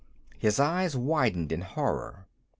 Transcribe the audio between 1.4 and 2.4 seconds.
in horror.